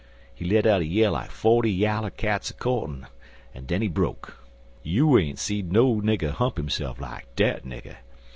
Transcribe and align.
He 0.33 0.45
let 0.45 0.65
a 0.65 0.83
yell 0.83 1.11
like 1.11 1.29
forty 1.29 1.71
yaller 1.71 2.09
cats 2.09 2.49
a 2.49 2.55
courtin', 2.55 3.05
an' 3.53 3.65
den 3.67 3.83
he 3.83 3.87
broke. 3.87 4.41
You 4.81 5.15
ain't 5.19 5.37
seed 5.37 5.71
no 5.71 5.97
nigger 6.01 6.31
hump 6.31 6.57
hisse'f 6.57 6.99
like 6.99 7.27
dat 7.35 7.65
nigger. 7.65 7.97